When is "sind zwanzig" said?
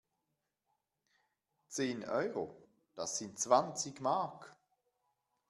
3.19-4.01